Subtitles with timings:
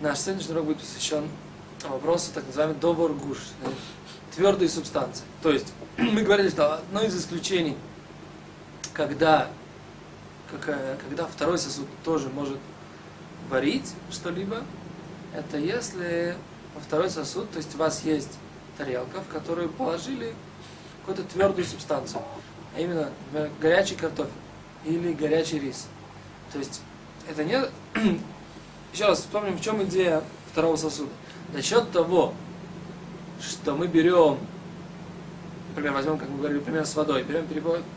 [0.00, 1.28] Наш сегодняшний урок будет посвящен
[1.82, 3.38] вопросу так называемый довор гуш,
[4.32, 5.24] твердые субстанции.
[5.42, 7.76] То есть мы говорили, что одно из исключений,
[8.92, 9.48] когда,
[10.52, 12.58] когда второй сосуд тоже может
[13.50, 14.62] варить что-либо,
[15.34, 16.36] это если
[16.76, 18.38] во второй сосуд, то есть у вас есть
[18.76, 20.32] тарелка, в которую положили
[21.00, 22.22] какую-то твердую субстанцию,
[22.76, 23.10] а именно
[23.60, 24.30] горячий картофель
[24.84, 25.88] или горячий рис.
[26.52, 26.82] То есть
[27.28, 27.60] это не...
[28.92, 31.10] Еще раз вспомним, в чем идея второго сосуда.
[31.52, 32.34] За счет того,
[33.40, 34.38] что мы берем,
[35.70, 37.46] например, возьмем, как мы говорили, пример с водой, берем,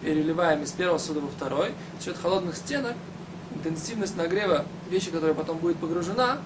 [0.01, 2.95] переливаем из первого сосуда во второй, за счет холодных стенок,
[3.55, 6.37] интенсивность нагрева вещи, которая потом будет погружена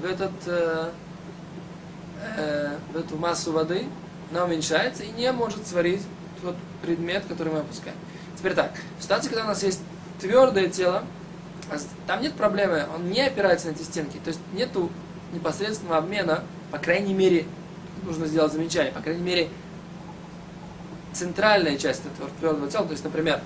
[0.00, 0.90] в, этот, э,
[2.36, 3.86] э, в эту массу воды,
[4.30, 6.02] она уменьшается и не может сварить
[6.42, 7.96] тот предмет, который мы опускаем.
[8.36, 9.80] Теперь так, в ситуации, когда у нас есть
[10.20, 11.04] твердое тело,
[12.06, 14.90] там нет проблемы, он не опирается на эти стенки, то есть нету
[15.32, 17.46] непосредственного обмена, по крайней мере,
[18.02, 19.48] нужно сделать замечание, по крайней мере,
[21.12, 23.40] центральная часть этого твердого тела, то есть, например,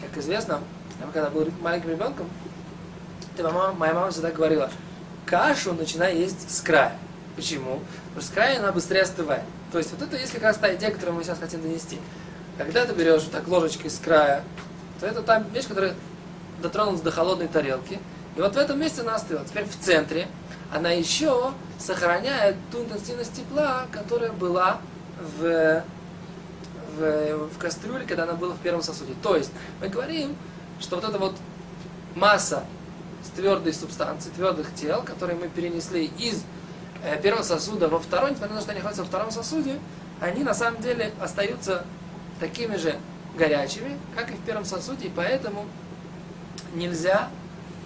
[0.00, 0.60] как известно,
[1.12, 2.28] когда был маленьким ребенком,
[3.42, 4.70] мама, моя мама всегда говорила,
[5.26, 6.96] кашу начинай есть с края.
[7.36, 7.80] Почему?
[8.08, 9.44] Потому что с края она быстрее остывает.
[9.70, 11.98] То есть вот это есть как раз та идея, которую мы сейчас хотим донести.
[12.56, 14.42] Когда ты берешь вот так ложечкой с края,
[14.98, 15.94] то это та вещь, которая
[16.62, 17.98] дотронулась до холодной тарелки.
[18.36, 19.44] И вот в этом месте она остыла.
[19.44, 20.28] Теперь в центре
[20.72, 24.78] она еще сохраняет ту интенсивность тепла, которая была
[25.38, 25.82] в,
[26.96, 29.14] в, в кастрюле, когда она была в первом сосуде.
[29.22, 30.36] То есть мы говорим,
[30.80, 31.34] что вот эта вот
[32.14, 32.64] масса
[33.24, 36.44] с твердой субстанции, твердых тел, которые мы перенесли из
[37.02, 39.78] э, первого сосуда во второй, несмотря на то, что они находятся во втором сосуде,
[40.20, 41.84] они на самом деле остаются
[42.40, 42.96] такими же
[43.36, 45.66] горячими, как и в первом сосуде, и поэтому
[46.78, 47.28] нельзя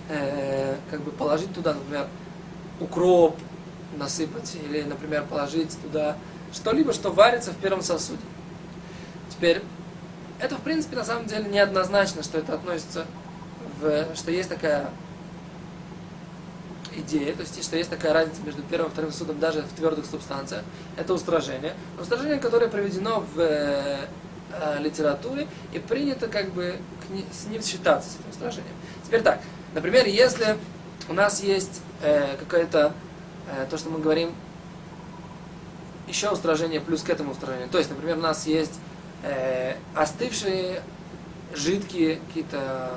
[0.09, 2.07] э, как бы положить туда, например,
[2.81, 3.39] укроп
[3.97, 6.17] насыпать, или, например, положить туда
[6.53, 8.23] что-либо, что варится в первом сосуде.
[9.31, 9.63] Теперь,
[10.39, 13.07] это, в принципе, на самом деле неоднозначно, что это относится
[13.81, 14.91] в, что есть такая
[16.95, 20.05] идея, то есть, что есть такая разница между первым и вторым сосудом даже в твердых
[20.07, 20.63] субстанциях.
[20.97, 21.75] Это устражение.
[21.99, 23.99] Устражение, которое проведено в
[24.53, 26.77] э, литературе и принято как бы
[27.33, 28.75] с ним считаться, с этим устражением.
[29.05, 29.41] Теперь так,
[29.75, 30.57] например, если
[31.09, 32.93] у нас есть э, какое-то,
[33.51, 34.33] э, то, что мы говорим,
[36.09, 37.69] еще устражение плюс к этому устражению.
[37.69, 38.75] То есть, например, у нас есть
[39.23, 40.83] э, остывшие
[41.55, 42.91] жидкие какие-то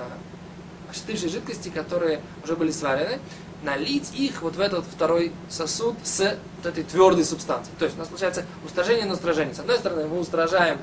[0.90, 3.20] остывшие жидкости, которые уже были сварены,
[3.64, 7.76] налить их вот в этот второй сосуд с вот этой твердой субстанцией.
[7.80, 9.54] То есть у нас получается устражение на устражение.
[9.54, 10.80] С одной стороны, мы устражаем,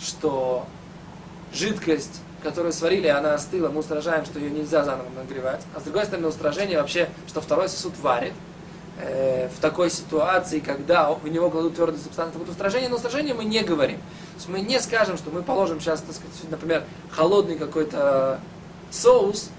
[0.00, 0.66] что
[1.52, 5.62] жидкость которую сварили, она остыла, мы устражаем, что ее нельзя заново нагревать.
[5.74, 8.32] А с другой стороны, устражение вообще, что второй сосуд варит.
[9.00, 13.44] Э, в такой ситуации, когда в него кладут твердые субстанции, вот устражение, но устражение мы
[13.44, 13.98] не говорим.
[13.98, 18.40] То есть мы не скажем, что мы положим сейчас, так сказать, например, холодный какой-то
[18.90, 19.50] соус,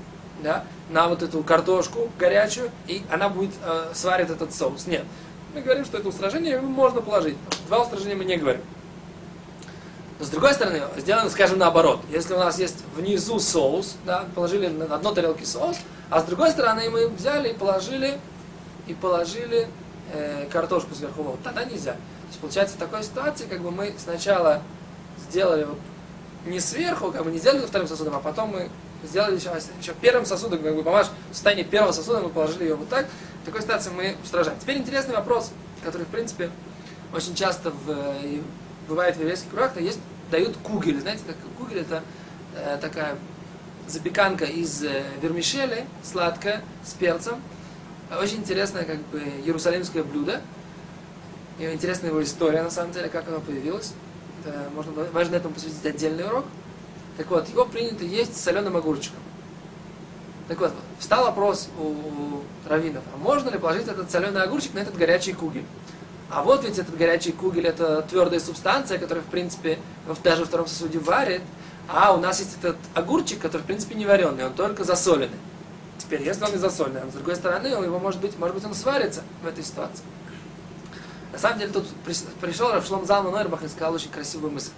[0.44, 4.88] да, на вот эту картошку горячую, и она будет э, сварит этот соус.
[4.88, 5.06] Нет.
[5.54, 7.38] Мы говорим, что это устражение можно положить.
[7.68, 8.62] Два устражения мы не говорим.
[10.20, 12.02] Но с другой стороны, сделаем, скажем, наоборот.
[12.10, 15.78] Если у нас есть внизу соус, да, положили на одной тарелке соус,
[16.10, 18.20] а с другой стороны мы взяли и положили,
[18.88, 19.70] и положили
[20.12, 21.94] э, картошку сверху, вот, тогда нельзя.
[21.94, 24.62] То есть получается в такой ситуации, как бы мы сначала
[25.30, 25.68] сделали
[26.46, 28.70] не сверху, как бы не сделали вторым сосудом, а потом мы
[29.04, 32.76] сделали еще, еще первым сосудом, как бы помаш в состоянии первого сосуда, мы положили ее
[32.76, 33.08] вот так.
[33.44, 34.60] В такой ситуации мы устражаем.
[34.60, 36.52] Теперь интересный вопрос, который, в принципе,
[37.14, 38.14] очень часто в,
[38.90, 40.00] бывает в еврейских кругах, есть,
[40.32, 41.00] дают кугель.
[41.00, 42.04] Знаете, как кугель это
[42.56, 43.16] э, такая
[43.88, 47.42] запеканка из э, вермишели, сладкая, с перцем.
[48.20, 50.42] Очень интересное, как бы, иерусалимское блюдо.
[51.60, 53.94] И интересна его история, на самом деле, как оно появилось.
[54.44, 56.46] Это, можно, важно этому посвятить отдельный урок.
[57.18, 59.20] Так вот, его принято есть с соленым огурчиком.
[60.48, 64.80] Так вот, встал вопрос у, у раввинов, а можно ли положить этот соленый огурчик на
[64.80, 65.66] этот горячий кугель?
[66.30, 69.80] А вот ведь этот горячий кугель это твердая субстанция, которая, в принципе,
[70.24, 71.42] даже во втором сосуде варит.
[71.88, 75.38] А у нас есть этот огурчик, который, в принципе, не вареный, он только засоленный.
[75.98, 78.64] Теперь, если он не засоленный, а с другой стороны, он его может быть, может быть,
[78.64, 80.04] он сварится в этой ситуации.
[81.32, 81.88] На самом деле, тут
[82.42, 84.72] пришел Равшлом Залман Нойрбах и сказал очень красивую мысль.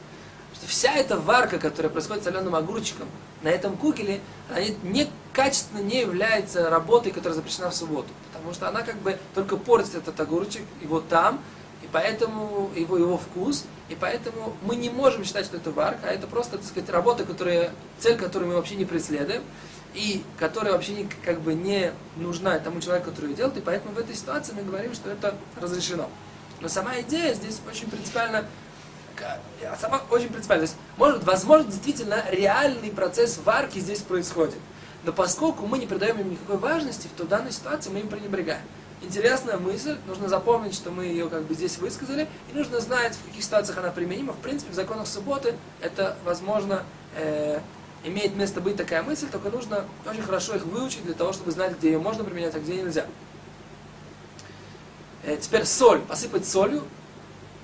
[0.53, 3.07] Что вся эта варка, которая происходит с соленым огурчиком
[3.41, 8.09] на этом кугеле, она не, качественно не является работой, которая запрещена в субботу
[8.41, 11.39] потому что она как бы только портит этот огурчик, его там,
[11.83, 16.11] и поэтому его, его вкус, и поэтому мы не можем считать, что это варка, а
[16.11, 19.43] это просто, так сказать, работа, которая, цель, которую мы вообще не преследуем.
[19.93, 23.93] и которая вообще не, как бы не нужна тому человеку, который ее делает, и поэтому
[23.93, 26.09] в этой ситуации мы говорим, что это разрешено.
[26.61, 28.45] Но сама идея здесь очень принципиально,
[29.77, 30.65] сама очень принципиально.
[30.65, 34.55] То есть, может, возможно, действительно реальный процесс варки здесь происходит.
[35.03, 38.61] Но поскольку мы не придаем им никакой важности, то в данной ситуации мы им пренебрегаем.
[39.01, 43.25] Интересная мысль, нужно запомнить, что мы ее как бы здесь высказали, и нужно знать, в
[43.25, 44.33] каких ситуациях она применима.
[44.33, 46.83] В принципе, в законах субботы это возможно
[47.15, 47.59] э,
[48.03, 51.77] имеет место быть такая мысль, только нужно очень хорошо их выучить для того, чтобы знать,
[51.77, 53.05] где ее можно применять, а где нельзя.
[55.23, 56.83] Э, теперь соль, посыпать солью,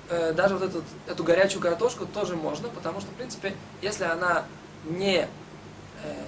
[0.08, 4.44] э, даже вот эту, эту горячую картошку тоже можно, потому что, в принципе, если она
[4.84, 5.28] не,
[6.02, 6.24] э,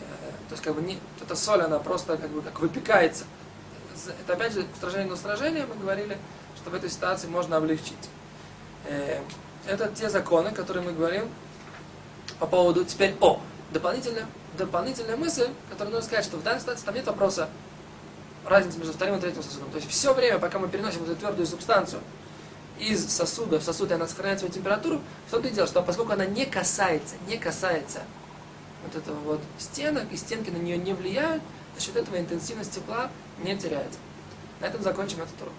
[0.51, 3.25] то есть как бы не, эта соль, она просто как бы как выпекается.
[4.21, 6.19] Это опять же устражение на устражение, мы говорили,
[6.57, 7.95] что в этой ситуации можно облегчить.
[8.87, 9.21] Э,
[9.69, 11.29] это те законы, которые мы говорим
[12.41, 13.41] по поводу теперь о
[13.73, 14.27] дополнительная,
[14.59, 17.49] дополнительная мысль, которую нужно сказать, что в данной ситуации там нет вопроса
[18.45, 19.71] разницы между вторым и третьим сосудом.
[19.71, 22.03] То есть все время, пока мы переносим эту твердую субстанцию
[22.81, 26.11] из сосуда в сосуд, и она сохраняет свою температуру, в том-то и дело, что поскольку
[26.11, 28.01] она не касается, не касается
[28.85, 31.43] вот этого вот стенок, и стенки на нее не влияют,
[31.77, 33.11] за счет этого интенсивность тепла
[33.43, 33.99] не теряется.
[34.61, 35.55] На этом закончим этот урок.